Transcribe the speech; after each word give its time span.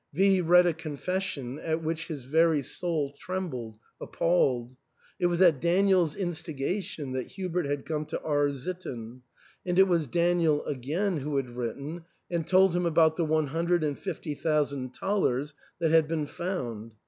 V 0.15 0.41
read 0.41 0.65
a 0.65 0.73
confession 0.73 1.59
at 1.59 1.83
which 1.83 2.07
his 2.07 2.23
very 2.25 2.63
soul 2.63 3.11
trembled, 3.19 3.77
appalled. 4.01 4.75
It 5.19 5.27
was 5.27 5.43
at 5.43 5.61
Daniel's 5.61 6.15
instigation 6.15 7.11
that 7.11 7.33
Hubert 7.33 7.67
had 7.67 7.85
come 7.85 8.07
to 8.07 8.19
R— 8.23 8.51
sitten; 8.51 9.21
and 9.63 9.77
it 9.77 9.87
was 9.87 10.07
Daniel 10.07 10.65
again 10.65 11.17
who 11.17 11.37
had 11.37 11.51
written 11.51 12.05
and 12.31 12.47
told 12.47 12.75
him 12.75 12.87
about 12.87 13.15
the 13.15 13.25
one 13.25 13.45
hundred 13.49 13.83
and 13.83 13.95
fifty 13.95 14.33
thousand 14.33 14.95
thalers 14.95 15.53
that 15.77 15.91
had 15.91 16.07
been 16.07 16.25
found. 16.25 16.93